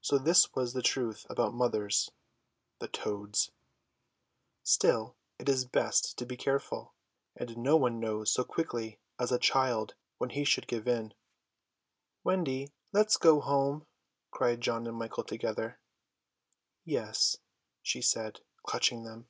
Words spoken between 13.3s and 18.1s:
home," cried John and Michael together. "Yes," she